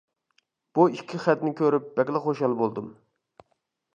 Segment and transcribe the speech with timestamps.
[0.77, 2.87] بۇ ئىككى خەتنى كۆرۈپ بەكلا خۇشال بولدۇم.